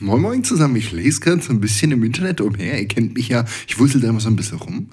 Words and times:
Moin 0.00 0.20
Moin 0.20 0.42
zusammen, 0.42 0.74
ich 0.74 0.90
lese 0.90 1.20
gerade 1.20 1.40
so 1.40 1.52
ein 1.52 1.60
bisschen 1.60 1.92
im 1.92 2.02
Internet 2.02 2.40
umher. 2.40 2.80
Ihr 2.80 2.88
kennt 2.88 3.14
mich 3.14 3.28
ja, 3.28 3.44
ich 3.68 3.78
wusste 3.78 4.00
da 4.00 4.08
immer 4.08 4.18
so 4.18 4.28
ein 4.28 4.34
bisschen 4.34 4.58
rum. 4.58 4.90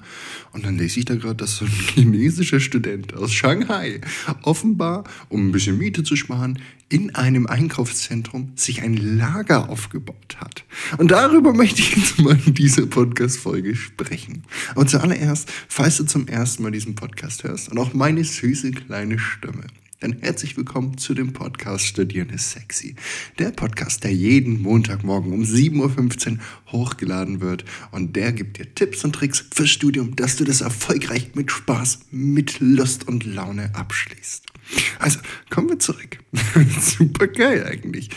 Und 0.52 0.64
dann 0.64 0.78
lese 0.78 1.00
ich 1.00 1.06
da 1.06 1.16
gerade, 1.16 1.34
dass 1.34 1.56
so 1.56 1.64
ein 1.64 1.72
chinesischer 1.94 2.60
Student 2.60 3.12
aus 3.14 3.32
Shanghai 3.32 4.00
offenbar, 4.42 5.02
um 5.28 5.48
ein 5.48 5.50
bisschen 5.50 5.76
Miete 5.76 6.04
zu 6.04 6.14
sparen, 6.14 6.60
in 6.88 7.16
einem 7.16 7.48
Einkaufszentrum 7.48 8.52
sich 8.54 8.82
ein 8.82 8.94
Lager 8.94 9.70
aufgebaut 9.70 10.36
hat. 10.38 10.62
Und 10.98 11.10
darüber 11.10 11.52
möchte 11.52 11.80
ich 11.80 11.96
jetzt 11.96 12.20
mal 12.20 12.38
in 12.46 12.54
dieser 12.54 12.86
Podcast-Folge 12.86 13.74
sprechen. 13.74 14.44
Und 14.76 14.88
zuallererst, 14.88 15.50
falls 15.66 15.96
du 15.96 16.04
zum 16.04 16.28
ersten 16.28 16.62
Mal 16.62 16.70
diesen 16.70 16.94
Podcast 16.94 17.42
hörst 17.42 17.70
und 17.70 17.78
auch 17.78 17.92
meine 17.92 18.22
süße 18.22 18.70
kleine 18.70 19.18
Stimme 19.18 19.64
dann 20.02 20.18
herzlich 20.20 20.56
willkommen 20.56 20.98
zu 20.98 21.14
dem 21.14 21.32
Podcast 21.32 21.86
Studieren 21.86 22.30
ist 22.30 22.50
sexy. 22.50 22.96
Der 23.38 23.52
Podcast, 23.52 24.02
der 24.02 24.12
jeden 24.12 24.60
Montagmorgen 24.60 25.32
um 25.32 25.42
7.15 25.42 26.32
Uhr 26.32 26.38
hochgeladen 26.72 27.40
wird 27.40 27.64
und 27.92 28.16
der 28.16 28.32
gibt 28.32 28.58
dir 28.58 28.74
Tipps 28.74 29.04
und 29.04 29.14
Tricks 29.14 29.44
fürs 29.54 29.70
Studium, 29.70 30.16
dass 30.16 30.34
du 30.34 30.44
das 30.44 30.60
erfolgreich 30.60 31.34
mit 31.34 31.52
Spaß, 31.52 32.00
mit 32.10 32.58
Lust 32.58 33.06
und 33.06 33.24
Laune 33.24 33.72
abschließt. 33.76 34.51
Also, 34.98 35.18
kommen 35.50 35.68
wir 35.68 35.78
zurück. 35.78 36.18
Super 36.80 37.26
geil 37.26 37.64
eigentlich. 37.64 38.10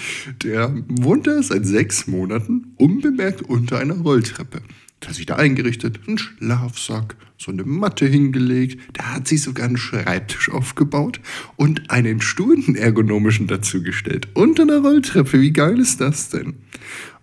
Der 0.44 0.73
wohnt 0.88 1.27
da 1.27 1.41
seit 1.41 1.66
sechs 1.66 2.08
Monaten 2.08 2.73
unbemerkt 2.77 3.41
unter 3.41 3.80
einer 3.80 3.95
Rolltreppe. 3.95 4.62
Der 5.02 5.09
hat 5.09 5.16
sich 5.16 5.26
da 5.26 5.35
eingerichtet, 5.35 5.99
einen 6.08 6.18
Schlafsack, 6.18 7.16
so 7.38 7.52
eine 7.52 7.63
Matte 7.63 8.05
hingelegt, 8.05 8.80
da 8.94 9.13
hat 9.16 9.27
sich 9.27 9.41
sogar 9.41 9.68
einen 9.68 9.77
Schreibtisch 9.77 10.49
aufgebaut 10.49 11.20
und 11.58 11.91
einen 11.91 12.21
Stuhl, 12.21 12.57
ergonomischen 12.76 13.48
dazugestellt. 13.48 14.30
Unter 14.34 14.63
einer 14.63 14.80
Rolltreppe, 14.80 15.41
wie 15.41 15.52
geil 15.52 15.80
ist 15.80 16.02
das 16.02 16.30
denn? 16.30 16.55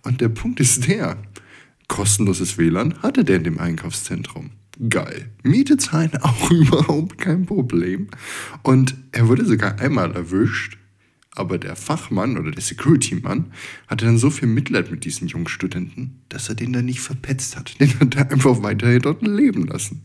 Und 0.03 0.21
der 0.21 0.29
Punkt 0.29 0.59
ist 0.59 0.87
der, 0.87 1.17
kostenloses 1.87 2.57
WLAN 2.57 3.01
hatte 3.01 3.23
der 3.23 3.37
in 3.37 3.43
dem 3.43 3.59
Einkaufszentrum. 3.59 4.51
Geil. 4.89 5.29
Miete 5.43 5.77
zahlen 5.77 6.11
auch 6.21 6.51
überhaupt 6.51 7.17
kein 7.17 7.45
Problem. 7.45 8.07
Und 8.63 8.95
er 9.11 9.27
wurde 9.27 9.45
sogar 9.45 9.79
einmal 9.79 10.11
erwischt, 10.13 10.77
aber 11.35 11.57
der 11.57 11.75
Fachmann 11.75 12.37
oder 12.37 12.51
der 12.51 12.61
Security-Mann 12.61 13.51
hatte 13.87 14.05
dann 14.05 14.19
so 14.19 14.29
viel 14.29 14.47
Mitleid 14.47 14.91
mit 14.91 15.03
diesen 15.03 15.27
jungen 15.27 15.47
Studenten, 15.47 16.21
dass 16.29 16.47
er 16.47 16.53
den 16.55 16.73
dann 16.73 16.85
nicht 16.85 16.99
verpetzt 16.99 17.57
hat. 17.57 17.79
Den 17.79 17.99
hat 17.99 18.15
er 18.15 18.31
einfach 18.31 18.61
weiterhin 18.61 19.01
dort 19.01 19.25
leben 19.25 19.65
lassen. 19.65 20.03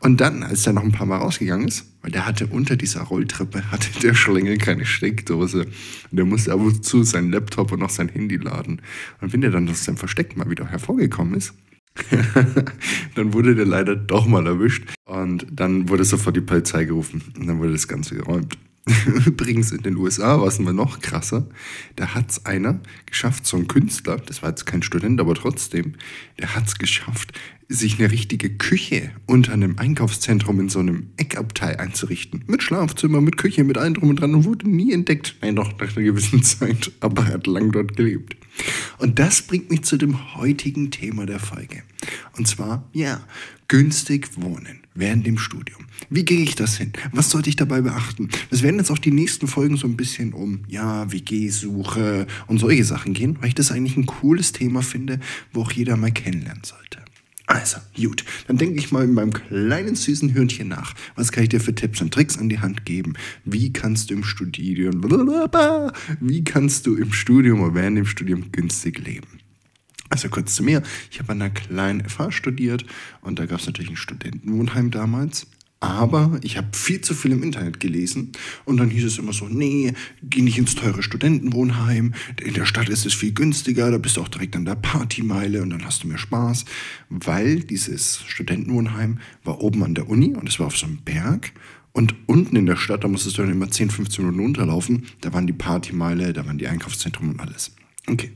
Und 0.00 0.20
dann, 0.20 0.42
als 0.42 0.66
er 0.66 0.74
noch 0.74 0.82
ein 0.82 0.92
paar 0.92 1.06
Mal 1.06 1.18
rausgegangen 1.18 1.68
ist, 1.68 1.86
weil 2.02 2.10
der 2.10 2.26
hatte 2.26 2.48
unter 2.48 2.76
dieser 2.76 3.02
Rolltreppe, 3.02 3.62
hatte 3.70 3.88
der 4.00 4.14
Schlängel 4.14 4.58
keine 4.58 4.84
Steckdose. 4.84 5.62
Und 5.64 6.16
der 6.16 6.26
musste 6.26 6.52
ab 6.52 6.60
und 6.60 6.84
zu 6.84 7.02
seinen 7.02 7.32
Laptop 7.32 7.72
und 7.72 7.82
auch 7.82 7.90
sein 7.90 8.08
Handy 8.08 8.36
laden. 8.36 8.82
Und 9.22 9.32
wenn 9.32 9.40
der 9.40 9.50
dann 9.50 9.68
aus 9.70 9.84
seinem 9.84 9.96
Versteck 9.96 10.36
mal 10.36 10.50
wieder 10.50 10.66
hervorgekommen 10.66 11.34
ist, 11.34 11.54
dann 13.14 13.32
wurde 13.32 13.54
der 13.54 13.66
leider 13.66 13.96
doch 13.96 14.26
mal 14.26 14.46
erwischt. 14.46 14.88
Und 15.04 15.46
dann 15.50 15.88
wurde 15.88 16.04
sofort 16.04 16.36
die 16.36 16.40
Polizei 16.40 16.84
gerufen. 16.84 17.22
Und 17.38 17.46
dann 17.46 17.58
wurde 17.58 17.72
das 17.72 17.88
Ganze 17.88 18.16
geräumt. 18.16 18.58
Übrigens 19.26 19.72
in 19.72 19.82
den 19.82 19.96
USA 19.96 20.40
war 20.40 20.46
es 20.46 20.58
immer 20.58 20.72
noch 20.72 21.00
krasser. 21.00 21.46
Da 21.96 22.14
hat 22.14 22.30
es 22.30 22.46
einer 22.46 22.80
geschafft, 23.06 23.46
so 23.46 23.56
ein 23.56 23.68
Künstler, 23.68 24.16
das 24.16 24.42
war 24.42 24.50
jetzt 24.50 24.66
kein 24.66 24.82
Student, 24.82 25.20
aber 25.20 25.34
trotzdem, 25.34 25.94
der 26.38 26.54
hat 26.54 26.66
es 26.66 26.78
geschafft, 26.78 27.32
sich 27.68 27.98
eine 27.98 28.10
richtige 28.10 28.50
Küche 28.50 29.10
unter 29.26 29.52
einem 29.52 29.78
Einkaufszentrum 29.78 30.58
in 30.60 30.68
so 30.68 30.78
einem 30.78 31.08
Eckabteil 31.18 31.76
einzurichten. 31.76 32.44
Mit 32.46 32.62
Schlafzimmer, 32.62 33.20
mit 33.20 33.36
Küche, 33.36 33.62
mit 33.64 33.76
allem 33.76 33.94
drum 33.94 34.10
und 34.10 34.20
dran 34.20 34.34
und 34.34 34.44
wurde 34.44 34.68
nie 34.68 34.92
entdeckt. 34.92 35.36
Nein, 35.42 35.56
doch 35.56 35.78
nach 35.78 35.96
einer 35.96 36.04
gewissen 36.04 36.42
Zeit, 36.44 36.90
aber 37.00 37.26
er 37.26 37.34
hat 37.34 37.46
lang 37.46 37.70
dort 37.72 37.96
gelebt. 37.96 38.37
Und 38.98 39.18
das 39.18 39.42
bringt 39.42 39.70
mich 39.70 39.82
zu 39.82 39.96
dem 39.96 40.36
heutigen 40.36 40.90
Thema 40.90 41.26
der 41.26 41.40
Folge. 41.40 41.82
Und 42.36 42.48
zwar, 42.48 42.88
ja, 42.92 43.20
günstig 43.68 44.28
wohnen 44.36 44.80
während 44.94 45.26
dem 45.26 45.38
Studium. 45.38 45.84
Wie 46.10 46.24
gehe 46.24 46.42
ich 46.42 46.54
das 46.54 46.76
hin? 46.76 46.92
Was 47.12 47.30
sollte 47.30 47.50
ich 47.50 47.56
dabei 47.56 47.82
beachten? 47.82 48.28
Es 48.50 48.62
werden 48.62 48.78
jetzt 48.78 48.90
auch 48.90 48.98
die 48.98 49.10
nächsten 49.10 49.46
Folgen 49.46 49.76
so 49.76 49.86
ein 49.86 49.96
bisschen 49.96 50.32
um, 50.32 50.60
ja, 50.68 51.10
WG-Suche 51.12 52.26
und 52.46 52.58
solche 52.58 52.84
Sachen 52.84 53.14
gehen, 53.14 53.36
weil 53.40 53.48
ich 53.48 53.54
das 53.54 53.70
eigentlich 53.70 53.96
ein 53.96 54.06
cooles 54.06 54.52
Thema 54.52 54.82
finde, 54.82 55.20
wo 55.52 55.62
auch 55.62 55.72
jeder 55.72 55.96
mal 55.96 56.10
kennenlernen 56.10 56.64
sollte. 56.64 57.04
Also, 57.48 57.78
gut, 57.96 58.26
dann 58.46 58.58
denke 58.58 58.78
ich 58.78 58.92
mal 58.92 59.04
in 59.04 59.14
meinem 59.14 59.32
kleinen 59.32 59.94
süßen 59.94 60.34
Hörnchen 60.34 60.68
nach. 60.68 60.94
Was 61.16 61.32
kann 61.32 61.44
ich 61.44 61.48
dir 61.48 61.60
für 61.60 61.74
Tipps 61.74 62.02
und 62.02 62.12
Tricks 62.12 62.36
an 62.36 62.50
die 62.50 62.58
Hand 62.58 62.84
geben? 62.84 63.14
Wie 63.46 63.72
kannst 63.72 64.10
du 64.10 64.14
im 64.14 64.22
Studium, 64.22 65.02
wie 66.20 66.44
kannst 66.44 66.86
du 66.86 66.94
im 66.94 67.10
Studium 67.10 67.62
oder 67.62 67.74
während 67.74 67.96
dem 67.96 68.04
Studium 68.04 68.52
günstig 68.52 68.98
leben? 68.98 69.40
Also 70.10 70.28
kurz 70.28 70.56
zu 70.56 70.62
mir, 70.62 70.82
ich 71.10 71.20
habe 71.20 71.32
an 71.32 71.40
einer 71.40 71.50
kleinen 71.50 72.06
FH 72.06 72.32
studiert 72.32 72.84
und 73.22 73.38
da 73.38 73.46
gab 73.46 73.60
es 73.60 73.66
natürlich 73.66 73.90
ein 73.90 73.96
Studentenwohnheim 73.96 74.90
damals. 74.90 75.46
Aber 75.80 76.40
ich 76.42 76.56
habe 76.56 76.68
viel 76.72 77.00
zu 77.02 77.14
viel 77.14 77.30
im 77.30 77.44
Internet 77.44 77.78
gelesen 77.78 78.32
und 78.64 78.78
dann 78.78 78.90
hieß 78.90 79.04
es 79.04 79.18
immer 79.18 79.32
so, 79.32 79.46
nee, 79.46 79.92
geh 80.24 80.42
nicht 80.42 80.58
ins 80.58 80.74
teure 80.74 81.04
Studentenwohnheim, 81.04 82.14
in 82.42 82.54
der 82.54 82.66
Stadt 82.66 82.88
ist 82.88 83.06
es 83.06 83.14
viel 83.14 83.32
günstiger, 83.32 83.88
da 83.92 83.98
bist 83.98 84.16
du 84.16 84.22
auch 84.22 84.28
direkt 84.28 84.56
an 84.56 84.64
der 84.64 84.74
Partymeile 84.74 85.62
und 85.62 85.70
dann 85.70 85.84
hast 85.84 86.02
du 86.02 86.08
mehr 86.08 86.18
Spaß, 86.18 86.64
weil 87.10 87.60
dieses 87.60 88.24
Studentenwohnheim 88.26 89.20
war 89.44 89.60
oben 89.60 89.84
an 89.84 89.94
der 89.94 90.08
Uni 90.08 90.34
und 90.34 90.48
es 90.48 90.58
war 90.58 90.66
auf 90.66 90.76
so 90.76 90.86
einem 90.86 90.98
Berg 90.98 91.52
und 91.92 92.14
unten 92.26 92.56
in 92.56 92.66
der 92.66 92.76
Stadt, 92.76 93.04
da 93.04 93.08
musstest 93.08 93.38
du 93.38 93.42
dann 93.42 93.52
immer 93.52 93.70
10, 93.70 93.90
15 93.90 94.24
Minuten 94.24 94.40
runterlaufen, 94.40 95.06
da 95.20 95.32
waren 95.32 95.46
die 95.46 95.52
Partymeile, 95.52 96.32
da 96.32 96.44
waren 96.44 96.58
die 96.58 96.66
Einkaufszentren 96.66 97.30
und 97.30 97.40
alles. 97.40 97.76
Okay, 98.08 98.32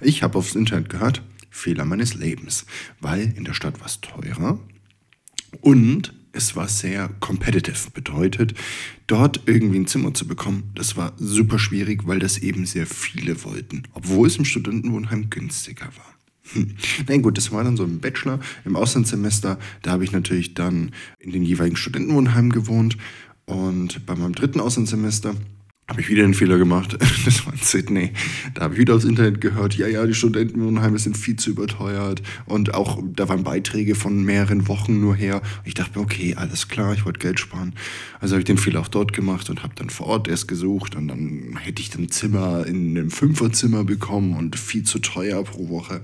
ich 0.00 0.24
habe 0.24 0.38
aufs 0.38 0.56
Internet 0.56 0.88
gehört, 0.88 1.22
Fehler 1.50 1.84
meines 1.84 2.14
Lebens, 2.14 2.66
weil 3.00 3.32
in 3.36 3.44
der 3.44 3.54
Stadt 3.54 3.78
war 3.78 3.86
es 3.86 4.00
teurer 4.00 4.58
und 5.60 6.14
es 6.32 6.56
war 6.56 6.68
sehr 6.68 7.08
competitive. 7.20 7.90
Bedeutet, 7.92 8.54
dort 9.06 9.42
irgendwie 9.46 9.78
ein 9.78 9.86
Zimmer 9.86 10.14
zu 10.14 10.26
bekommen, 10.26 10.70
das 10.74 10.96
war 10.96 11.12
super 11.16 11.58
schwierig, 11.58 12.06
weil 12.06 12.18
das 12.18 12.38
eben 12.38 12.66
sehr 12.66 12.86
viele 12.86 13.44
wollten, 13.44 13.84
obwohl 13.92 14.28
es 14.28 14.36
im 14.36 14.44
Studentenwohnheim 14.44 15.30
günstiger 15.30 15.86
war. 15.86 16.14
Hm. 16.52 16.76
Na 17.08 17.16
gut, 17.18 17.36
das 17.36 17.52
war 17.52 17.64
dann 17.64 17.76
so 17.76 17.84
im 17.84 18.00
Bachelor, 18.00 18.40
im 18.64 18.76
Auslandssemester. 18.76 19.58
Da 19.82 19.90
habe 19.90 20.04
ich 20.04 20.12
natürlich 20.12 20.54
dann 20.54 20.92
in 21.18 21.32
den 21.32 21.42
jeweiligen 21.42 21.76
Studentenwohnheimen 21.76 22.50
gewohnt. 22.50 22.96
Und 23.44 24.06
bei 24.06 24.14
meinem 24.14 24.34
dritten 24.34 24.60
Auslandssemester 24.60 25.34
habe 25.90 26.00
ich 26.00 26.08
wieder 26.08 26.22
einen 26.22 26.34
Fehler 26.34 26.56
gemacht. 26.56 26.96
Das 27.24 27.44
war 27.44 27.52
in 27.52 27.58
Sydney. 27.60 28.12
Da 28.54 28.62
habe 28.62 28.74
ich 28.74 28.80
wieder 28.80 28.94
aufs 28.94 29.04
Internet 29.04 29.42
gehört, 29.42 29.76
ja, 29.76 29.86
ja, 29.86 30.06
die 30.06 30.14
Studentenwohnheime 30.14 30.98
sind 30.98 31.18
viel 31.18 31.36
zu 31.36 31.50
überteuert. 31.50 32.22
Und 32.46 32.72
auch, 32.72 33.02
da 33.04 33.28
waren 33.28 33.44
Beiträge 33.44 33.94
von 33.94 34.22
mehreren 34.24 34.68
Wochen 34.68 35.00
nur 35.00 35.14
her. 35.14 35.36
Und 35.36 35.66
ich 35.66 35.74
dachte 35.74 35.98
mir, 35.98 36.04
okay, 36.04 36.34
alles 36.34 36.68
klar, 36.68 36.94
ich 36.94 37.04
wollte 37.04 37.18
Geld 37.18 37.38
sparen. 37.38 37.74
Also 38.20 38.34
habe 38.34 38.40
ich 38.40 38.46
den 38.46 38.56
Fehler 38.56 38.80
auch 38.80 38.88
dort 38.88 39.12
gemacht 39.12 39.50
und 39.50 39.62
habe 39.62 39.74
dann 39.74 39.90
vor 39.90 40.06
Ort 40.06 40.28
erst 40.28 40.48
gesucht. 40.48 40.94
Und 40.94 41.08
dann 41.08 41.58
hätte 41.60 41.82
ich 41.82 41.90
dann 41.90 42.08
Zimmer 42.08 42.64
in 42.66 42.96
einem 42.96 43.10
Fünferzimmer 43.10 43.84
bekommen 43.84 44.36
und 44.36 44.56
viel 44.56 44.84
zu 44.84 45.00
teuer 45.00 45.44
pro 45.44 45.68
Woche. 45.68 46.02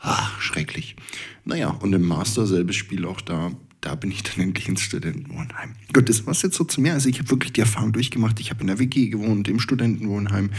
Ach, 0.00 0.40
schrecklich. 0.40 0.96
Naja, 1.44 1.68
und 1.68 1.92
im 1.92 2.06
Master 2.06 2.46
selbes 2.46 2.76
Spiel 2.76 3.04
auch 3.04 3.20
da 3.20 3.50
da 3.86 3.94
bin 3.94 4.10
ich 4.10 4.24
dann 4.24 4.40
endlich 4.40 4.68
ins 4.68 4.80
Studentenwohnheim. 4.80 5.76
Gut, 5.92 6.08
das 6.08 6.26
war 6.26 6.34
jetzt 6.34 6.56
so 6.56 6.64
zu 6.64 6.80
mir. 6.80 6.94
Also 6.94 7.08
ich 7.08 7.20
habe 7.20 7.30
wirklich 7.30 7.52
die 7.52 7.60
Erfahrung 7.60 7.92
durchgemacht. 7.92 8.40
Ich 8.40 8.50
habe 8.50 8.62
in 8.62 8.66
der 8.66 8.80
WG 8.80 9.10
gewohnt, 9.10 9.46
im 9.46 9.60
Studentenwohnheim, 9.60 10.50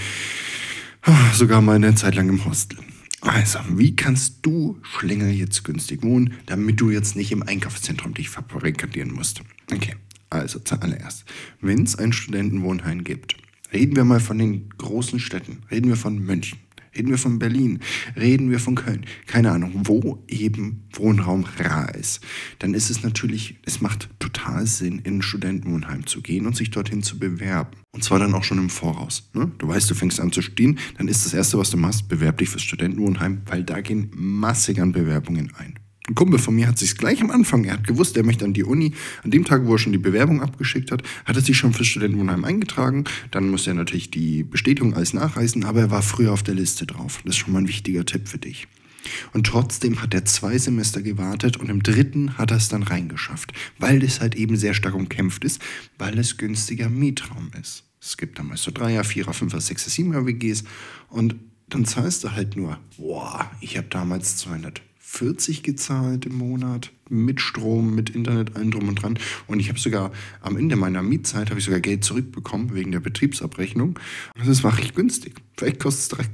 ah, 1.01 1.33
sogar 1.33 1.61
mal 1.61 1.75
eine 1.75 1.93
Zeit 1.95 2.15
lang 2.15 2.29
im 2.29 2.45
Hostel. 2.45 2.79
Also, 3.19 3.59
wie 3.71 3.95
kannst 3.97 4.37
du 4.43 4.79
Schlänger 4.81 5.27
jetzt 5.27 5.65
günstig 5.65 6.03
wohnen, 6.03 6.35
damit 6.45 6.79
du 6.79 6.89
jetzt 6.89 7.17
nicht 7.17 7.33
im 7.33 7.43
Einkaufszentrum 7.43 8.13
dich 8.13 8.29
verbarrikadieren 8.29 9.11
musst? 9.11 9.41
Okay, 9.73 9.95
also 10.29 10.59
zuallererst, 10.59 11.25
wenn 11.59 11.83
es 11.83 11.97
ein 11.97 12.13
Studentenwohnheim 12.13 13.03
gibt, 13.03 13.35
reden 13.73 13.97
wir 13.97 14.05
mal 14.05 14.21
von 14.21 14.37
den 14.37 14.69
großen 14.77 15.19
Städten, 15.19 15.63
reden 15.69 15.89
wir 15.89 15.97
von 15.97 16.17
München, 16.19 16.59
Reden 16.97 17.09
wir 17.11 17.19
von 17.19 17.37
Berlin, 17.37 17.79
reden 18.15 18.49
wir 18.49 18.59
von 18.59 18.73
Köln, 18.73 19.05
keine 19.27 19.51
Ahnung, 19.51 19.71
wo 19.83 20.23
eben 20.27 20.87
Wohnraum 20.93 21.45
rar 21.59 21.93
ist, 21.93 22.21
dann 22.57 22.73
ist 22.73 22.89
es 22.89 23.03
natürlich, 23.03 23.59
es 23.65 23.81
macht 23.81 24.09
total 24.17 24.65
Sinn, 24.65 24.99
in 25.03 25.17
ein 25.17 25.21
Studentenwohnheim 25.21 26.07
zu 26.07 26.23
gehen 26.23 26.47
und 26.47 26.55
sich 26.55 26.71
dorthin 26.71 27.03
zu 27.03 27.19
bewerben. 27.19 27.77
Und 27.93 28.03
zwar 28.03 28.17
dann 28.17 28.33
auch 28.33 28.43
schon 28.43 28.57
im 28.57 28.71
Voraus. 28.71 29.29
Ne? 29.33 29.51
Du 29.59 29.67
weißt, 29.67 29.87
du 29.91 29.93
fängst 29.93 30.19
an 30.19 30.31
zu 30.31 30.41
stehen, 30.41 30.79
dann 30.97 31.07
ist 31.07 31.23
das 31.23 31.35
Erste, 31.35 31.59
was 31.59 31.69
du 31.69 31.77
machst, 31.77 32.09
bewerb 32.09 32.39
dich 32.39 32.49
fürs 32.49 32.63
Studentenwohnheim, 32.63 33.43
weil 33.45 33.63
da 33.63 33.79
gehen 33.81 34.09
massig 34.15 34.81
an 34.81 34.91
Bewerbungen 34.91 35.53
ein. 35.55 35.75
Ein 36.09 36.15
Kumpel 36.15 36.39
von 36.39 36.55
mir 36.55 36.67
hat 36.67 36.77
sich 36.77 36.97
gleich 36.97 37.21
am 37.21 37.31
Anfang, 37.31 37.65
er 37.65 37.73
hat 37.73 37.85
gewusst, 37.85 38.15
er 38.15 38.23
möchte 38.23 38.45
an 38.45 38.53
die 38.53 38.63
Uni. 38.63 38.93
An 39.23 39.31
dem 39.31 39.43
Tag, 39.43 39.65
wo 39.65 39.73
er 39.73 39.79
schon 39.79 39.91
die 39.91 39.97
Bewerbung 39.97 40.41
abgeschickt 40.41 40.89
hat, 40.89 41.03
hat 41.25 41.35
er 41.35 41.41
sich 41.41 41.57
schon 41.57 41.73
fürs 41.73 41.87
Studentenwohnheim 41.87 42.45
eingetragen. 42.45 43.03
Dann 43.31 43.49
musste 43.49 43.71
er 43.71 43.73
natürlich 43.73 44.09
die 44.09 44.43
Bestätigung 44.43 44.93
alles 44.93 45.13
nachreißen, 45.13 45.65
aber 45.65 45.81
er 45.81 45.91
war 45.91 46.01
früher 46.01 46.31
auf 46.31 46.43
der 46.43 46.55
Liste 46.55 46.85
drauf. 46.85 47.19
Das 47.25 47.35
ist 47.35 47.39
schon 47.39 47.51
mal 47.51 47.59
ein 47.59 47.67
wichtiger 47.67 48.05
Tipp 48.05 48.29
für 48.29 48.37
dich. 48.37 48.67
Und 49.33 49.47
trotzdem 49.47 50.01
hat 50.01 50.13
er 50.13 50.23
zwei 50.23 50.57
Semester 50.57 51.01
gewartet 51.01 51.57
und 51.57 51.69
im 51.69 51.83
dritten 51.83 52.37
hat 52.37 52.51
er 52.51 52.57
es 52.57 52.69
dann 52.69 52.83
reingeschafft, 52.83 53.51
weil 53.77 53.99
das 53.99 54.21
halt 54.21 54.35
eben 54.35 54.55
sehr 54.55 54.73
stark 54.73 54.95
umkämpft 54.95 55.43
ist, 55.43 55.61
weil 55.97 56.17
es 56.17 56.37
günstiger 56.37 56.89
Mietraum 56.89 57.51
ist. 57.59 57.83
Es 58.01 58.15
gibt 58.15 58.39
damals 58.39 58.63
so 58.63 58.71
Dreier, 58.71 59.03
Vierer, 59.03 59.33
Fünfer, 59.33 59.59
Sechser, 59.59 59.89
Siebener 59.89 60.25
WGs 60.25 60.63
und 61.09 61.35
dann 61.69 61.83
zahlst 61.83 62.23
du 62.23 62.31
halt 62.31 62.55
nur, 62.55 62.79
boah, 62.97 63.51
ich 63.59 63.77
habe 63.77 63.87
damals 63.89 64.37
240 65.07 65.63
gezahlt 65.63 66.25
im 66.25 66.37
Monat 66.37 66.91
mit 67.09 67.39
Strom, 67.39 67.95
mit 67.95 68.09
Internet, 68.09 68.55
allem 68.55 68.71
drum 68.71 68.89
und 68.89 69.01
dran. 69.01 69.17
Und 69.47 69.59
ich 69.59 69.69
habe 69.69 69.79
sogar 69.79 70.11
am 70.41 70.57
Ende 70.57 70.75
meiner 70.75 71.01
Mietzeit 71.01 71.49
habe 71.49 71.59
ich 71.59 71.65
sogar 71.65 71.79
Geld 71.79 72.03
zurückbekommen 72.03 72.73
wegen 72.75 72.91
der 72.91 72.99
Betriebsabrechnung. 72.99 73.97
Und 74.37 74.47
das 74.47 74.63
war 74.63 74.77
recht 74.77 74.95
günstig. 74.95 75.35
Vielleicht 75.55 75.79
kostet 75.79 76.19
es 76.19 76.29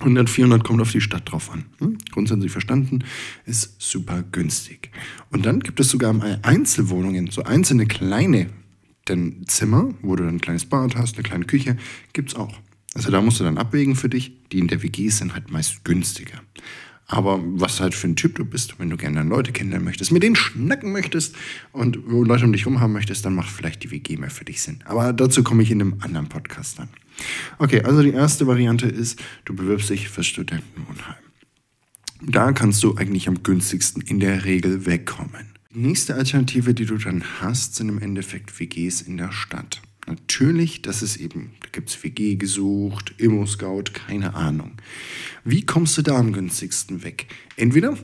100, 0.00 0.28
400 0.28 0.64
kommt 0.64 0.82
auf 0.82 0.92
die 0.92 1.00
Stadt 1.00 1.30
drauf 1.30 1.50
an. 1.50 1.64
Hm? 1.78 1.98
Grundsätzlich 2.10 2.52
verstanden, 2.52 3.04
ist 3.46 3.80
super 3.80 4.22
günstig. 4.30 4.90
Und 5.30 5.46
dann 5.46 5.60
gibt 5.60 5.80
es 5.80 5.88
sogar 5.88 6.14
Einzelwohnungen, 6.42 7.30
so 7.30 7.44
einzelne 7.44 7.86
kleine 7.86 8.50
denn 9.08 9.44
Zimmer, 9.46 9.94
wo 10.02 10.16
du 10.16 10.24
dann 10.24 10.36
ein 10.36 10.40
kleines 10.40 10.64
Bad 10.64 10.96
hast, 10.96 11.14
eine 11.14 11.22
kleine 11.22 11.44
Küche, 11.44 11.76
gibt 12.12 12.30
es 12.30 12.34
auch. 12.34 12.58
Also 12.94 13.10
da 13.10 13.20
musst 13.20 13.38
du 13.38 13.44
dann 13.44 13.58
abwägen 13.58 13.94
für 13.94 14.08
dich. 14.08 14.32
Die 14.50 14.58
in 14.58 14.68
der 14.68 14.82
WG 14.82 15.08
sind 15.10 15.34
halt 15.34 15.50
meist 15.50 15.84
günstiger. 15.84 16.40
Aber 17.08 17.40
was 17.42 17.80
halt 17.80 17.94
für 17.94 18.08
ein 18.08 18.16
Typ 18.16 18.34
du 18.34 18.44
bist, 18.44 18.78
wenn 18.78 18.90
du 18.90 18.96
gerne 18.96 19.22
Leute 19.22 19.52
kennenlernen 19.52 19.84
möchtest, 19.84 20.10
mit 20.10 20.24
denen 20.24 20.34
schnacken 20.34 20.90
möchtest 20.90 21.36
und 21.72 21.96
Leute 22.08 22.44
um 22.44 22.52
dich 22.52 22.66
rum 22.66 22.80
haben 22.80 22.92
möchtest, 22.92 23.24
dann 23.24 23.34
macht 23.34 23.48
vielleicht 23.48 23.84
die 23.84 23.92
WG 23.92 24.16
mehr 24.16 24.30
für 24.30 24.44
dich 24.44 24.60
Sinn. 24.60 24.80
Aber 24.84 25.12
dazu 25.12 25.44
komme 25.44 25.62
ich 25.62 25.70
in 25.70 25.80
einem 25.80 25.98
anderen 26.00 26.28
Podcast 26.28 26.80
dann. 26.80 26.88
Okay, 27.58 27.82
also 27.82 28.02
die 28.02 28.10
erste 28.10 28.46
Variante 28.46 28.86
ist, 28.86 29.22
du 29.44 29.54
bewirbst 29.54 29.88
dich 29.88 30.08
fürs 30.08 30.26
Studentenwohnheim. 30.26 31.14
Da 32.22 32.52
kannst 32.52 32.82
du 32.82 32.96
eigentlich 32.96 33.28
am 33.28 33.42
günstigsten 33.42 34.02
in 34.02 34.20
der 34.20 34.44
Regel 34.44 34.86
wegkommen. 34.86 35.54
Die 35.72 35.80
nächste 35.80 36.14
Alternative, 36.14 36.74
die 36.74 36.86
du 36.86 36.96
dann 36.96 37.22
hast, 37.40 37.76
sind 37.76 37.88
im 37.88 38.00
Endeffekt 38.00 38.58
WGs 38.58 39.02
in 39.02 39.18
der 39.18 39.30
Stadt. 39.30 39.80
Natürlich, 40.06 40.82
das 40.82 41.02
ist 41.02 41.16
eben, 41.16 41.50
da 41.60 41.68
gibt 41.72 41.90
es 41.90 42.02
WG 42.04 42.36
gesucht, 42.36 43.14
Immo-Scout, 43.18 43.92
keine 43.92 44.34
Ahnung. 44.34 44.72
Wie 45.44 45.66
kommst 45.66 45.98
du 45.98 46.02
da 46.02 46.16
am 46.16 46.32
günstigsten 46.32 47.02
weg? 47.02 47.26
Entweder 47.56 47.96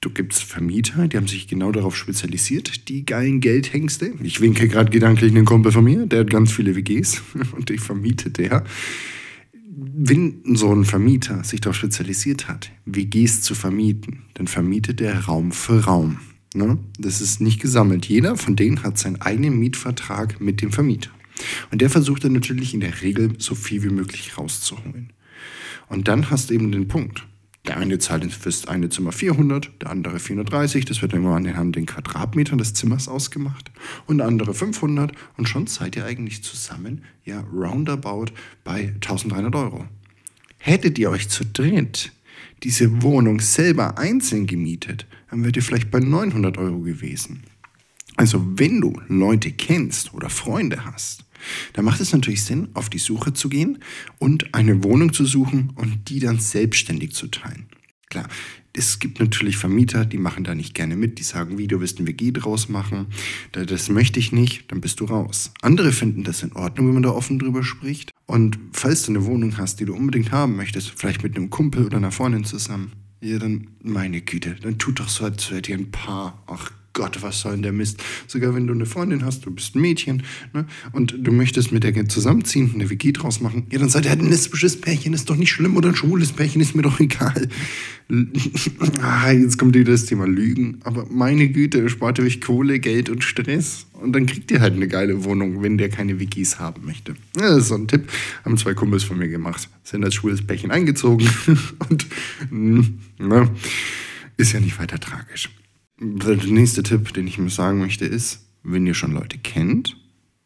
du 0.00 0.10
gibst 0.10 0.42
Vermieter, 0.42 1.06
die 1.06 1.16
haben 1.16 1.28
sich 1.28 1.46
genau 1.46 1.70
darauf 1.70 1.96
spezialisiert, 1.96 2.88
die 2.88 3.06
geilen 3.06 3.40
Geldhengste. 3.40 4.14
Ich 4.22 4.40
winke 4.40 4.68
gerade 4.68 4.90
gedanklich 4.90 5.30
einen 5.30 5.44
Kumpel 5.44 5.70
von 5.70 5.84
mir, 5.84 6.06
der 6.06 6.20
hat 6.20 6.30
ganz 6.30 6.52
viele 6.52 6.74
WGs 6.74 7.22
und 7.56 7.68
die 7.68 7.78
vermietet 7.78 8.38
der. 8.38 8.64
Wenn 9.76 10.42
so 10.56 10.72
ein 10.72 10.84
Vermieter 10.84 11.44
sich 11.44 11.60
darauf 11.60 11.76
spezialisiert 11.76 12.48
hat, 12.48 12.72
WGs 12.84 13.42
zu 13.42 13.54
vermieten, 13.54 14.24
dann 14.34 14.48
vermietet 14.48 15.00
er 15.00 15.20
Raum 15.20 15.52
für 15.52 15.84
Raum. 15.84 16.18
Ne? 16.54 16.78
Das 16.98 17.20
ist 17.20 17.40
nicht 17.40 17.60
gesammelt. 17.60 18.06
Jeder 18.06 18.36
von 18.36 18.56
denen 18.56 18.82
hat 18.82 18.98
seinen 18.98 19.20
eigenen 19.20 19.58
Mietvertrag 19.58 20.40
mit 20.40 20.62
dem 20.62 20.72
Vermieter. 20.72 21.10
Und 21.70 21.80
der 21.80 21.90
versucht 21.90 22.24
dann 22.24 22.32
natürlich 22.32 22.74
in 22.74 22.80
der 22.80 23.02
Regel 23.02 23.32
so 23.38 23.54
viel 23.54 23.82
wie 23.82 23.90
möglich 23.90 24.38
rauszuholen. 24.38 25.12
Und 25.88 26.08
dann 26.08 26.30
hast 26.30 26.50
du 26.50 26.54
eben 26.54 26.72
den 26.72 26.88
Punkt. 26.88 27.26
Der 27.66 27.78
eine 27.78 27.98
zahlt 27.98 28.30
fürs 28.30 28.68
eine 28.68 28.90
Zimmer 28.90 29.10
400, 29.10 29.70
der 29.80 29.90
andere 29.90 30.18
430, 30.18 30.84
das 30.84 31.00
wird 31.00 31.14
immer 31.14 31.34
anhand 31.34 31.76
den 31.76 31.86
Quadratmetern 31.86 32.58
des 32.58 32.74
Zimmers 32.74 33.08
ausgemacht. 33.08 33.70
Und 34.06 34.18
der 34.18 34.26
andere 34.26 34.52
500 34.52 35.12
und 35.38 35.48
schon 35.48 35.66
seid 35.66 35.96
ihr 35.96 36.04
eigentlich 36.04 36.42
zusammen, 36.42 37.04
ja, 37.24 37.40
roundabout 37.40 38.26
bei 38.64 38.88
1300 38.96 39.54
Euro. 39.54 39.86
Hättet 40.58 40.98
ihr 40.98 41.10
euch 41.10 41.30
zu 41.30 41.44
dritt 41.44 42.12
diese 42.62 43.02
Wohnung 43.02 43.40
selber 43.40 43.98
einzeln 43.98 44.46
gemietet, 44.46 45.06
dann 45.30 45.44
wärt 45.44 45.56
ihr 45.56 45.62
vielleicht 45.62 45.90
bei 45.90 46.00
900 46.00 46.56
Euro 46.58 46.80
gewesen. 46.80 47.42
Also 48.16 48.44
wenn 48.58 48.80
du 48.80 49.00
Leute 49.08 49.50
kennst 49.50 50.14
oder 50.14 50.30
Freunde 50.30 50.84
hast, 50.84 51.24
dann 51.72 51.84
macht 51.84 52.00
es 52.00 52.12
natürlich 52.12 52.44
Sinn, 52.44 52.68
auf 52.74 52.88
die 52.88 52.98
Suche 52.98 53.32
zu 53.32 53.48
gehen 53.48 53.78
und 54.18 54.54
eine 54.54 54.82
Wohnung 54.82 55.12
zu 55.12 55.24
suchen 55.24 55.72
und 55.74 56.08
die 56.08 56.20
dann 56.20 56.38
selbstständig 56.38 57.12
zu 57.12 57.28
teilen. 57.28 57.66
Klar, 58.08 58.28
es 58.72 58.98
gibt 58.98 59.20
natürlich 59.20 59.56
Vermieter, 59.56 60.04
die 60.04 60.18
machen 60.18 60.44
da 60.44 60.54
nicht 60.54 60.74
gerne 60.74 60.96
mit, 60.96 61.18
die 61.18 61.22
sagen, 61.22 61.58
wie, 61.58 61.68
du 61.68 61.80
willst 61.80 62.00
ein 62.00 62.06
WG 62.06 62.32
draus 62.32 62.68
machen, 62.68 63.06
das 63.52 63.88
möchte 63.88 64.18
ich 64.18 64.32
nicht, 64.32 64.70
dann 64.70 64.80
bist 64.80 65.00
du 65.00 65.04
raus. 65.04 65.52
Andere 65.62 65.92
finden 65.92 66.24
das 66.24 66.42
in 66.42 66.52
Ordnung, 66.52 66.88
wenn 66.88 66.94
man 66.94 67.02
da 67.04 67.10
offen 67.10 67.38
drüber 67.38 67.62
spricht. 67.62 68.10
Und 68.26 68.58
falls 68.72 69.04
du 69.04 69.12
eine 69.12 69.24
Wohnung 69.26 69.56
hast, 69.58 69.80
die 69.80 69.84
du 69.84 69.94
unbedingt 69.94 70.32
haben 70.32 70.56
möchtest, 70.56 70.92
vielleicht 70.96 71.22
mit 71.22 71.36
einem 71.36 71.50
Kumpel 71.50 71.84
oder 71.86 71.98
einer 71.98 72.10
Freundin 72.10 72.44
zusammen, 72.44 72.92
ja, 73.20 73.38
dann 73.38 73.68
meine 73.82 74.20
Güte, 74.20 74.56
dann 74.60 74.78
tut 74.78 75.00
doch 75.00 75.08
so, 75.08 75.24
als 75.24 75.50
wärt 75.50 75.68
ihr 75.68 75.76
ein 75.76 75.90
Paar. 75.90 76.42
Ach 76.46 76.70
Gott, 76.94 77.22
was 77.22 77.40
soll 77.40 77.52
denn 77.52 77.62
der 77.62 77.72
Mist? 77.72 78.02
Sogar 78.28 78.54
wenn 78.54 78.68
du 78.68 78.72
eine 78.72 78.86
Freundin 78.86 79.24
hast, 79.24 79.44
du 79.44 79.50
bist 79.50 79.74
ein 79.74 79.80
Mädchen 79.80 80.22
ne, 80.52 80.64
und 80.92 81.16
du 81.18 81.32
möchtest 81.32 81.72
mit 81.72 81.82
der 81.82 82.08
zusammenziehen, 82.08 82.70
eine 82.72 82.88
WG 82.88 83.10
draus 83.10 83.40
machen, 83.40 83.66
ja, 83.70 83.80
dann 83.80 83.88
seid 83.88 84.04
ihr 84.04 84.10
halt 84.10 84.20
ein 84.20 84.30
lesbisches 84.30 84.80
Pärchen, 84.80 85.12
ist 85.12 85.28
doch 85.28 85.34
nicht 85.34 85.50
schlimm 85.50 85.76
oder 85.76 85.88
ein 85.88 85.96
schwules 85.96 86.32
Pärchen, 86.32 86.60
ist 86.60 86.76
mir 86.76 86.82
doch 86.82 87.00
egal. 87.00 87.48
ah, 89.02 89.32
jetzt 89.32 89.58
kommt 89.58 89.74
wieder 89.74 89.90
das 89.90 90.06
Thema 90.06 90.26
Lügen, 90.26 90.78
aber 90.84 91.06
meine 91.10 91.48
Güte, 91.48 91.88
spart 91.88 92.18
ihr 92.18 92.24
euch 92.24 92.40
Kohle, 92.40 92.78
Geld 92.78 93.08
und 93.08 93.24
Stress 93.24 93.86
und 93.94 94.12
dann 94.12 94.26
kriegt 94.26 94.52
ihr 94.52 94.60
halt 94.60 94.74
eine 94.74 94.86
geile 94.86 95.24
Wohnung, 95.24 95.62
wenn 95.62 95.78
der 95.78 95.88
keine 95.88 96.20
WGs 96.20 96.60
haben 96.60 96.84
möchte. 96.84 97.16
Ja, 97.36 97.48
das 97.48 97.62
ist 97.62 97.68
so 97.68 97.74
ein 97.74 97.88
Tipp, 97.88 98.08
haben 98.44 98.56
zwei 98.56 98.74
Kumpels 98.74 99.02
von 99.02 99.18
mir 99.18 99.28
gemacht, 99.28 99.68
sind 99.82 100.04
als 100.04 100.14
schwules 100.14 100.46
Pärchen 100.46 100.70
eingezogen 100.70 101.28
und 101.90 102.06
hm, 102.50 103.00
na, 103.18 103.50
ist 104.36 104.52
ja 104.52 104.60
nicht 104.60 104.78
weiter 104.78 105.00
tragisch. 105.00 105.50
Der 105.98 106.36
nächste 106.36 106.82
Tipp, 106.82 107.12
den 107.14 107.26
ich 107.26 107.38
mir 107.38 107.50
sagen 107.50 107.78
möchte, 107.78 108.04
ist, 108.04 108.48
wenn 108.64 108.86
ihr 108.86 108.94
schon 108.94 109.12
Leute 109.12 109.38
kennt, 109.38 109.96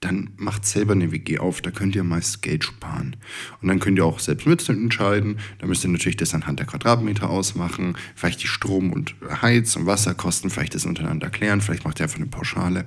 dann 0.01 0.31
macht 0.37 0.65
selber 0.65 0.93
eine 0.93 1.11
WG 1.11 1.39
auf, 1.39 1.61
da 1.61 1.71
könnt 1.71 1.97
ihr 1.97 2.05
meist 2.05 2.43
Geld 2.43 2.65
sparen. 2.65 3.17
Und 3.61 3.69
dann 3.69 3.81
könnt 3.81 3.99
ihr 3.99 4.05
auch 4.05 4.21
selbst 4.21 4.47
mit 4.47 4.69
entscheiden. 4.69 5.39
Da 5.59 5.67
müsst 5.67 5.85
ihr 5.85 5.91
natürlich 5.91 6.17
das 6.17 6.35
anhand 6.35 6.61
der 6.61 6.67
Quadratmeter 6.67 7.31
ausmachen, 7.31 7.97
vielleicht 8.15 8.43
die 8.43 8.47
Strom- 8.47 8.93
und 8.93 9.17
Heiz- 9.43 9.75
und 9.75 9.87
Wasserkosten, 9.87 10.51
vielleicht 10.51 10.75
das 10.75 10.85
untereinander 10.85 11.31
klären, 11.31 11.61
vielleicht 11.61 11.85
macht 11.85 11.99
ihr 11.99 12.05
einfach 12.05 12.19
eine 12.19 12.27
Pauschale. 12.27 12.85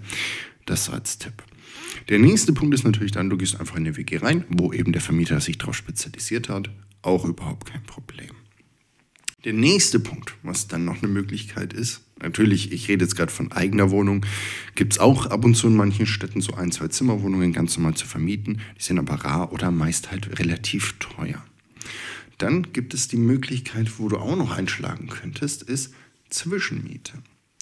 Das 0.66 0.90
als 0.90 1.18
Tipp. 1.18 1.44
Der 2.08 2.20
nächste 2.20 2.54
Punkt 2.54 2.74
ist 2.74 2.84
natürlich 2.84 3.12
dann, 3.12 3.30
du 3.30 3.38
gehst 3.38 3.60
einfach 3.60 3.76
in 3.76 3.86
eine 3.86 3.98
WG 3.98 4.18
rein, 4.18 4.46
wo 4.50 4.72
eben 4.72 4.94
der 4.94 5.02
Vermieter 5.02 5.42
sich 5.42 5.58
darauf 5.58 5.76
spezialisiert 5.76 6.48
hat. 6.48 6.70
Auch 7.02 7.26
überhaupt 7.26 7.72
kein 7.72 7.84
Problem. 7.84 8.30
Der 9.44 9.54
nächste 9.54 10.00
Punkt, 10.00 10.36
was 10.44 10.68
dann 10.68 10.86
noch 10.86 11.02
eine 11.02 11.12
Möglichkeit 11.12 11.74
ist, 11.74 12.04
natürlich, 12.22 12.72
ich 12.72 12.88
rede 12.88 13.06
jetzt 13.06 13.16
gerade 13.16 13.32
von 13.32 13.52
eigener 13.52 13.92
Wohnung, 13.92 14.26
gibt 14.76 14.94
es 14.94 15.00
auch 15.00 15.28
ab 15.28 15.46
und 15.46 15.56
zu 15.56 15.68
in 15.68 15.76
manchen 15.76 16.06
Städten 16.06 16.42
so 16.42 16.54
ein, 16.54 16.72
zwei 16.72 16.88
Zimmerwohnungen 16.88 17.54
ganz 17.54 17.78
normal 17.78 17.96
zu 17.96 18.08
vermieten. 18.08 18.62
Die 18.78 18.84
sind 18.84 19.00
aber 19.00 19.16
rar 19.16 19.54
oder 19.54 19.72
meist 19.72 20.12
halt 20.12 20.40
relativ 20.40 20.96
teuer. 21.00 21.44
Dann 22.38 22.74
gibt 22.74 22.94
es 22.94 23.08
die 23.08 23.18
Möglichkeit, 23.18 24.00
wo 24.00 24.10
du 24.10 24.18
auch 24.18 24.36
noch 24.36 24.58
einschlagen 24.58 25.08
könntest, 25.08 25.64
ist 25.64 25.94
Zwischenmiete. 26.30 27.14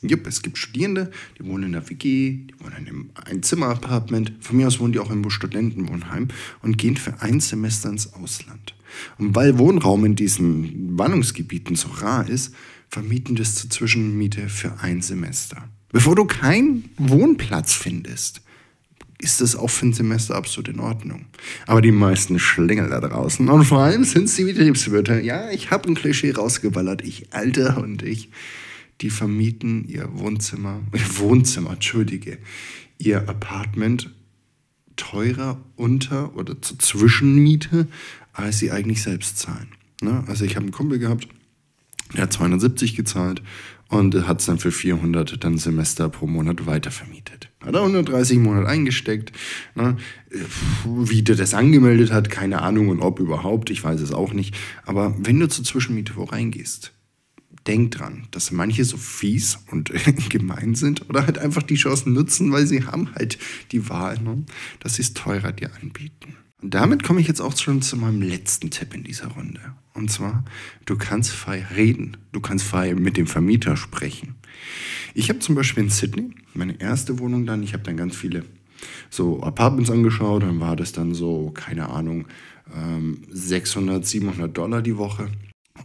Jupp, 0.01 0.25
es 0.27 0.41
gibt 0.41 0.57
Studierende, 0.57 1.11
die 1.37 1.45
wohnen 1.45 1.65
in 1.65 1.71
der 1.73 1.89
WG, 1.89 2.45
die 2.47 2.53
wohnen 2.59 2.77
in 2.77 2.87
einem 2.87 3.09
Einzimmer-Apartment. 3.15 4.31
Von 4.39 4.55
mir 4.55 4.67
aus 4.67 4.79
wohnen 4.79 4.93
die 4.93 4.99
auch 4.99 5.11
im 5.11 5.29
Studentenwohnheim 5.29 6.29
und 6.61 6.77
gehen 6.77 6.95
für 6.95 7.21
ein 7.21 7.41
Semester 7.41 7.89
ins 7.89 8.13
Ausland. 8.13 8.75
Und 9.17 9.35
weil 9.35 9.57
Wohnraum 9.57 10.05
in 10.05 10.15
diesen 10.15 10.97
Warnungsgebieten 10.97 11.75
so 11.75 11.89
rar 11.89 12.29
ist, 12.29 12.55
vermieten 12.89 13.35
das 13.35 13.55
zur 13.55 13.69
Zwischenmiete 13.69 14.49
für 14.49 14.79
ein 14.81 15.01
Semester. 15.01 15.69
Bevor 15.91 16.15
du 16.15 16.25
keinen 16.25 16.89
Wohnplatz 16.97 17.73
findest, 17.73 18.41
ist 19.21 19.41
das 19.41 19.55
auch 19.55 19.69
für 19.69 19.87
ein 19.87 19.93
Semester 19.93 20.35
absolut 20.35 20.69
in 20.69 20.79
Ordnung. 20.79 21.25
Aber 21.67 21.81
die 21.81 21.91
meisten 21.91 22.39
Schlingel 22.39 22.89
da 22.89 23.01
draußen, 23.01 23.47
und 23.49 23.65
vor 23.65 23.79
allem 23.79 24.03
sind 24.03 24.25
es 24.25 24.35
die 24.35 24.45
Betriebswirte, 24.45 25.19
ja, 25.19 25.49
ich 25.51 25.71
habe 25.71 25.89
ein 25.89 25.95
Klischee 25.95 26.31
rausgeballert, 26.31 27.03
ich 27.03 27.33
Alter 27.33 27.77
und 27.77 28.01
ich, 28.01 28.29
die 29.01 29.09
vermieten 29.09 29.87
ihr 29.87 30.09
Wohnzimmer, 30.13 30.81
ihr 30.93 31.19
Wohnzimmer, 31.19 31.71
entschuldige, 31.71 32.37
ihr 32.97 33.27
Apartment 33.27 34.09
teurer 34.95 35.61
unter 35.75 36.35
oder 36.35 36.61
zur 36.61 36.79
Zwischenmiete, 36.79 37.87
als 38.33 38.59
sie 38.59 38.71
eigentlich 38.71 39.01
selbst 39.01 39.37
zahlen. 39.37 39.69
Ne? 40.01 40.23
Also 40.27 40.45
ich 40.45 40.55
habe 40.55 40.63
einen 40.63 40.71
Kumpel 40.71 40.99
gehabt, 40.99 41.27
der 42.13 42.23
hat 42.23 42.33
270 42.33 42.95
gezahlt 42.95 43.41
und 43.89 44.27
hat 44.27 44.39
es 44.39 44.45
dann 44.45 44.59
für 44.59 44.71
400 44.71 45.43
dann 45.43 45.57
Semester 45.57 46.09
pro 46.09 46.27
Monat 46.27 46.65
weitervermietet. 46.65 47.49
Hat 47.63 47.73
er 47.73 47.81
130 47.81 48.37
im 48.37 48.43
Monat 48.43 48.67
eingesteckt. 48.67 49.31
Ne? 49.75 49.97
Wie 50.85 51.23
der 51.23 51.35
das 51.35 51.53
angemeldet 51.53 52.11
hat, 52.11 52.29
keine 52.29 52.61
Ahnung 52.61 52.89
und 52.89 53.01
ob 53.01 53.19
überhaupt, 53.19 53.69
ich 53.69 53.83
weiß 53.83 53.99
es 54.01 54.13
auch 54.13 54.33
nicht. 54.33 54.55
Aber 54.85 55.15
wenn 55.19 55.39
du 55.39 55.49
zur 55.49 55.65
Zwischenmiete 55.65 56.15
wo 56.15 56.23
reingehst, 56.23 56.93
denk 57.67 57.91
dran, 57.91 58.27
dass 58.31 58.51
manche 58.51 58.85
so 58.85 58.97
fies 58.97 59.59
und 59.71 59.91
gemein 60.29 60.75
sind 60.75 61.09
oder 61.09 61.25
halt 61.25 61.37
einfach 61.37 61.63
die 61.63 61.75
Chancen 61.75 62.13
nutzen, 62.13 62.51
weil 62.51 62.65
sie 62.65 62.85
haben 62.85 63.13
halt 63.15 63.37
die 63.71 63.89
Wahl, 63.89 64.19
ne? 64.19 64.43
dass 64.79 64.95
sie 64.95 65.01
es 65.01 65.13
teurer 65.13 65.51
dir 65.51 65.71
anbieten. 65.81 66.35
Und 66.61 66.73
damit 66.73 67.03
komme 67.03 67.21
ich 67.21 67.27
jetzt 67.27 67.41
auch 67.41 67.57
schon 67.57 67.81
zu 67.81 67.95
meinem 67.95 68.21
letzten 68.21 68.69
Tipp 68.69 68.93
in 68.93 69.03
dieser 69.03 69.27
Runde. 69.27 69.61
Und 69.93 70.11
zwar, 70.11 70.43
du 70.85 70.97
kannst 70.97 71.31
frei 71.31 71.65
reden. 71.75 72.17
Du 72.31 72.41
kannst 72.41 72.65
frei 72.65 72.93
mit 72.95 73.17
dem 73.17 73.27
Vermieter 73.27 73.77
sprechen. 73.77 74.35
Ich 75.13 75.29
habe 75.29 75.39
zum 75.39 75.55
Beispiel 75.55 75.83
in 75.83 75.89
Sydney 75.89 76.31
meine 76.53 76.79
erste 76.79 77.19
Wohnung 77.19 77.45
dann, 77.45 77.63
ich 77.63 77.73
habe 77.73 77.83
dann 77.83 77.97
ganz 77.97 78.15
viele 78.15 78.43
so 79.09 79.41
Apartments 79.41 79.89
angeschaut, 79.89 80.43
dann 80.43 80.59
war 80.59 80.75
das 80.75 80.91
dann 80.91 81.13
so, 81.13 81.51
keine 81.51 81.89
Ahnung, 81.89 82.27
ähm, 82.75 83.23
600, 83.29 84.05
700 84.05 84.55
Dollar 84.55 84.81
die 84.81 84.97
Woche. 84.97 85.29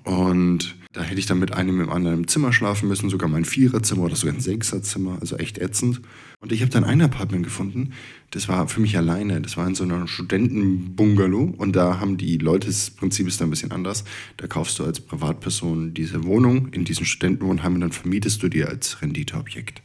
Und 0.04 0.76
da 0.92 1.02
hätte 1.02 1.18
ich 1.18 1.26
dann 1.26 1.38
mit 1.38 1.52
einem 1.52 1.80
im 1.80 1.90
anderen 1.90 2.28
Zimmer 2.28 2.52
schlafen 2.52 2.88
müssen, 2.88 3.08
sogar 3.08 3.28
mein 3.28 3.44
Viererzimmer 3.44 4.02
oder 4.02 4.16
sogar 4.16 4.34
ein 4.34 4.40
Sechserzimmer, 4.40 5.18
also 5.20 5.36
echt 5.36 5.58
ätzend. 5.58 6.02
Und 6.40 6.52
ich 6.52 6.60
habe 6.60 6.70
dann 6.70 6.84
ein 6.84 7.00
Apartment 7.00 7.42
gefunden, 7.42 7.94
das 8.30 8.48
war 8.48 8.68
für 8.68 8.80
mich 8.80 8.98
alleine. 8.98 9.40
Das 9.40 9.56
war 9.56 9.66
in 9.66 9.74
so 9.74 9.82
einem 9.82 10.06
Studentenbungalow 10.06 11.54
und 11.56 11.74
da 11.74 12.00
haben 12.00 12.18
die 12.18 12.36
Leute, 12.36 12.66
das 12.66 12.90
Prinzip 12.90 13.26
ist 13.26 13.40
da 13.40 13.46
ein 13.46 13.50
bisschen 13.50 13.72
anders. 13.72 14.04
Da 14.36 14.46
kaufst 14.46 14.78
du 14.78 14.84
als 14.84 15.00
Privatperson 15.00 15.94
diese 15.94 16.24
Wohnung 16.24 16.68
in 16.72 16.84
diesem 16.84 17.06
Studentenwohnheim 17.06 17.76
und 17.76 17.80
dann 17.80 17.92
vermietest 17.92 18.42
du 18.42 18.48
dir 18.48 18.68
als 18.68 19.00
Renditeobjekt. 19.00 19.82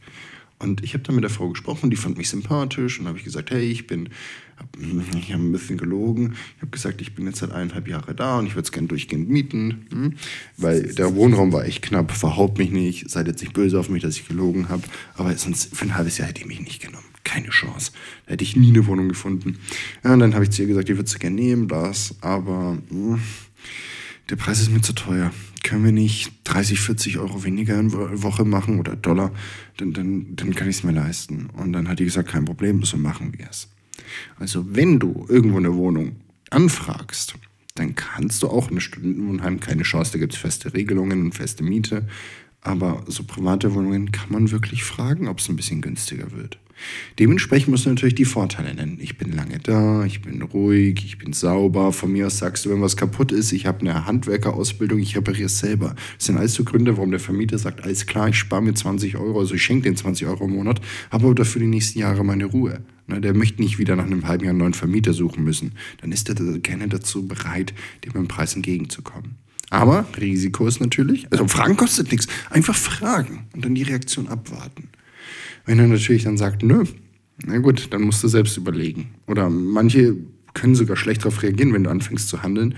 Und 0.60 0.84
ich 0.84 0.92
habe 0.92 1.02
dann 1.02 1.14
mit 1.14 1.24
der 1.24 1.30
Frau 1.30 1.48
gesprochen, 1.48 1.90
die 1.90 1.96
fand 1.96 2.18
mich 2.18 2.28
sympathisch 2.28 3.00
und 3.00 3.08
habe 3.08 3.16
ich 3.16 3.24
gesagt, 3.24 3.50
hey, 3.50 3.62
ich 3.62 3.86
bin, 3.86 4.10
hab, 4.58 4.68
ich 5.16 5.32
habe 5.32 5.42
ein 5.42 5.52
bisschen 5.52 5.78
gelogen. 5.78 6.34
Ich 6.56 6.62
habe 6.62 6.70
gesagt, 6.70 7.00
ich 7.00 7.14
bin 7.14 7.26
jetzt 7.26 7.38
seit 7.38 7.50
eineinhalb 7.50 7.88
Jahren 7.88 8.14
da 8.14 8.38
und 8.38 8.46
ich 8.46 8.54
würde 8.54 8.64
es 8.64 8.72
gerne 8.72 8.86
durchgehend 8.86 9.30
mieten, 9.30 9.86
hm? 9.90 10.14
weil 10.58 10.94
der 10.94 11.14
Wohnraum 11.14 11.52
war 11.52 11.64
echt 11.64 11.82
knapp. 11.82 12.12
Verhaupt 12.12 12.58
mich 12.58 12.70
nicht, 12.70 13.10
seid 13.10 13.26
jetzt 13.26 13.40
nicht 13.40 13.54
böse 13.54 13.80
auf 13.80 13.88
mich, 13.88 14.02
dass 14.02 14.16
ich 14.16 14.28
gelogen 14.28 14.68
habe. 14.68 14.82
Aber 15.14 15.34
sonst 15.36 15.74
für 15.74 15.86
ein 15.86 15.96
halbes 15.96 16.18
Jahr 16.18 16.28
hätte 16.28 16.42
ich 16.42 16.46
mich 16.46 16.60
nicht 16.60 16.82
genommen. 16.82 17.06
Keine 17.24 17.48
Chance. 17.48 17.92
Da 18.26 18.32
hätte 18.32 18.44
ich 18.44 18.56
nie 18.56 18.70
eine 18.70 18.86
Wohnung 18.86 19.08
gefunden. 19.08 19.58
Ja, 20.04 20.12
und 20.12 20.20
dann 20.20 20.34
habe 20.34 20.44
ich 20.44 20.50
zu 20.50 20.62
ihr 20.62 20.68
gesagt, 20.68 20.90
ich 20.90 20.96
würde 20.96 21.06
es 21.06 21.18
gerne 21.18 21.36
nehmen, 21.36 21.68
das, 21.68 22.16
aber 22.20 22.76
hm, 22.90 23.20
der 24.30 24.36
Preis 24.36 24.60
ist 24.60 24.70
mir 24.70 24.80
zu 24.80 24.92
teuer 24.92 25.32
können 25.62 25.84
wir 25.84 25.92
nicht 25.92 26.32
30, 26.44 26.80
40 26.80 27.18
Euro 27.18 27.44
weniger 27.44 27.78
in 27.78 27.92
Woche 27.92 28.44
machen 28.44 28.78
oder 28.78 28.96
Dollar, 28.96 29.32
dann, 29.76 29.92
dann, 29.92 30.36
dann 30.36 30.54
kann 30.54 30.68
ich 30.68 30.76
es 30.76 30.82
mir 30.84 30.92
leisten. 30.92 31.50
Und 31.50 31.72
dann 31.72 31.88
hat 31.88 31.98
die 31.98 32.04
gesagt, 32.04 32.30
kein 32.30 32.44
Problem, 32.44 32.82
so 32.84 32.96
machen 32.96 33.34
wir 33.36 33.48
es. 33.48 33.68
Also 34.38 34.74
wenn 34.74 34.98
du 34.98 35.26
irgendwo 35.28 35.58
eine 35.58 35.74
Wohnung 35.74 36.16
anfragst, 36.50 37.34
dann 37.74 37.94
kannst 37.94 38.42
du 38.42 38.48
auch 38.48 38.64
in 38.64 38.72
einem 38.72 38.80
Studentenwohnheim, 38.80 39.60
keine 39.60 39.82
Chance, 39.82 40.12
da 40.12 40.18
gibt 40.18 40.32
es 40.32 40.38
feste 40.38 40.74
Regelungen 40.74 41.22
und 41.22 41.34
feste 41.34 41.62
Miete, 41.62 42.08
aber 42.62 43.04
so 43.06 43.24
private 43.24 43.74
Wohnungen 43.74 44.12
kann 44.12 44.30
man 44.30 44.50
wirklich 44.50 44.84
fragen, 44.84 45.28
ob 45.28 45.38
es 45.38 45.48
ein 45.48 45.56
bisschen 45.56 45.80
günstiger 45.80 46.32
wird. 46.32 46.58
Dementsprechend 47.18 47.68
musst 47.68 47.84
du 47.84 47.90
natürlich 47.90 48.14
die 48.14 48.24
Vorteile 48.24 48.74
nennen. 48.74 48.98
Ich 49.00 49.18
bin 49.18 49.32
lange 49.32 49.58
da, 49.58 50.04
ich 50.04 50.22
bin 50.22 50.40
ruhig, 50.40 51.04
ich 51.04 51.18
bin 51.18 51.32
sauber. 51.32 51.92
Von 51.92 52.12
mir 52.12 52.26
aus 52.26 52.38
sagst 52.38 52.64
du, 52.64 52.70
wenn 52.70 52.80
was 52.80 52.96
kaputt 52.96 53.32
ist, 53.32 53.52
ich 53.52 53.66
habe 53.66 53.80
eine 53.80 54.06
Handwerkerausbildung, 54.06 54.98
ich 54.98 55.16
repariere 55.16 55.46
es 55.46 55.58
selber. 55.58 55.94
Das 56.16 56.26
sind 56.26 56.38
alles 56.38 56.54
so 56.54 56.64
Gründe, 56.64 56.96
warum 56.96 57.10
der 57.10 57.20
Vermieter 57.20 57.58
sagt, 57.58 57.84
alles 57.84 58.06
klar, 58.06 58.28
ich 58.28 58.36
spare 58.36 58.62
mir 58.62 58.74
20 58.74 59.16
Euro, 59.16 59.40
also 59.40 59.54
ich 59.54 59.62
schenke 59.62 59.84
den 59.84 59.96
20 59.96 60.26
Euro 60.26 60.46
im 60.46 60.52
Monat, 60.52 60.80
habe 61.10 61.26
aber 61.26 61.34
dafür 61.34 61.60
die 61.60 61.68
nächsten 61.68 61.98
Jahre 61.98 62.24
meine 62.24 62.46
Ruhe. 62.46 62.80
Der 63.08 63.34
möchte 63.34 63.60
nicht 63.60 63.78
wieder 63.78 63.96
nach 63.96 64.06
einem 64.06 64.28
halben 64.28 64.44
Jahr 64.44 64.52
einen 64.52 64.60
neuen 64.60 64.72
Vermieter 64.74 65.12
suchen 65.12 65.42
müssen. 65.42 65.72
Dann 66.00 66.12
ist 66.12 66.28
er 66.28 66.36
gerne 66.60 66.88
dazu 66.88 67.26
bereit, 67.26 67.74
dem 68.04 68.12
im 68.14 68.28
Preis 68.28 68.54
entgegenzukommen. 68.54 69.39
Aber 69.70 70.04
Risiko 70.20 70.66
ist 70.66 70.80
natürlich, 70.80 71.30
also 71.32 71.46
Fragen 71.46 71.76
kostet 71.76 72.10
nichts. 72.10 72.26
Einfach 72.50 72.74
fragen 72.74 73.46
und 73.54 73.64
dann 73.64 73.74
die 73.74 73.84
Reaktion 73.84 74.28
abwarten. 74.28 74.88
Wenn 75.64 75.78
er 75.78 75.86
natürlich 75.86 76.24
dann 76.24 76.36
sagt, 76.36 76.62
nö, 76.62 76.84
na 77.44 77.58
gut, 77.58 77.88
dann 77.92 78.02
musst 78.02 78.22
du 78.22 78.28
selbst 78.28 78.56
überlegen. 78.56 79.14
Oder 79.26 79.48
manche 79.48 80.16
können 80.54 80.74
sogar 80.74 80.96
schlecht 80.96 81.22
darauf 81.22 81.42
reagieren, 81.42 81.72
wenn 81.72 81.84
du 81.84 81.90
anfängst 81.90 82.28
zu 82.28 82.42
handeln, 82.42 82.74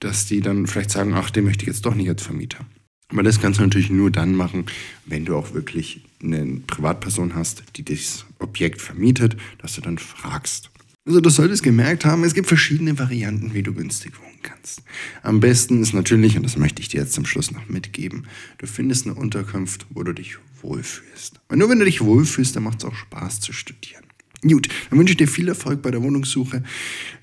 dass 0.00 0.26
die 0.26 0.40
dann 0.40 0.66
vielleicht 0.68 0.90
sagen, 0.90 1.14
ach, 1.14 1.30
den 1.30 1.44
möchte 1.44 1.64
ich 1.64 1.68
jetzt 1.68 1.84
doch 1.84 1.94
nicht 1.94 2.08
als 2.08 2.22
Vermieter. 2.22 2.64
Aber 3.08 3.22
das 3.22 3.40
kannst 3.40 3.58
du 3.58 3.64
natürlich 3.64 3.90
nur 3.90 4.10
dann 4.10 4.34
machen, 4.34 4.66
wenn 5.06 5.24
du 5.24 5.34
auch 5.34 5.54
wirklich 5.54 6.04
eine 6.22 6.60
Privatperson 6.66 7.34
hast, 7.34 7.64
die 7.76 7.84
das 7.84 8.26
Objekt 8.38 8.82
vermietet, 8.82 9.36
dass 9.58 9.74
du 9.74 9.80
dann 9.80 9.98
fragst. 9.98 10.70
Also 11.08 11.22
du 11.22 11.30
solltest 11.30 11.62
gemerkt 11.62 12.04
haben, 12.04 12.22
es 12.22 12.34
gibt 12.34 12.48
verschiedene 12.48 12.98
Varianten, 12.98 13.54
wie 13.54 13.62
du 13.62 13.72
günstig 13.72 14.12
wohnen 14.20 14.40
kannst. 14.42 14.82
Am 15.22 15.40
besten 15.40 15.80
ist 15.80 15.94
natürlich, 15.94 16.36
und 16.36 16.42
das 16.42 16.58
möchte 16.58 16.82
ich 16.82 16.88
dir 16.88 17.00
jetzt 17.00 17.14
zum 17.14 17.24
Schluss 17.24 17.50
noch 17.50 17.66
mitgeben, 17.66 18.26
du 18.58 18.66
findest 18.66 19.06
eine 19.06 19.14
Unterkunft, 19.14 19.86
wo 19.88 20.02
du 20.02 20.12
dich 20.12 20.36
wohlfühlst. 20.60 21.40
Und 21.48 21.60
nur 21.60 21.70
wenn 21.70 21.78
du 21.78 21.86
dich 21.86 22.02
wohlfühlst, 22.02 22.54
dann 22.54 22.64
macht 22.64 22.80
es 22.80 22.84
auch 22.84 22.94
Spaß 22.94 23.40
zu 23.40 23.54
studieren. 23.54 24.04
Gut, 24.42 24.68
dann 24.90 24.98
wünsche 24.98 25.12
ich 25.12 25.16
dir 25.16 25.28
viel 25.28 25.48
Erfolg 25.48 25.80
bei 25.80 25.90
der 25.90 26.02
Wohnungssuche. 26.02 26.62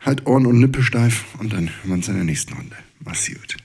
Halt 0.01 0.25
Ohren 0.25 0.47
und 0.47 0.59
Nippel 0.59 0.81
steif 0.81 1.23
und 1.37 1.53
dann 1.53 1.69
hören 1.69 1.89
wir 1.89 1.93
uns 1.93 2.07
in 2.07 2.15
der 2.15 2.23
nächsten 2.23 2.53
Runde. 2.53 2.75
Mach's 3.01 3.27
gut. 3.27 3.57